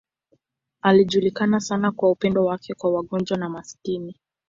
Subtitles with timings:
[0.81, 4.15] Alijulikana sana kwa upendo wake kwa wagonjwa na maskini.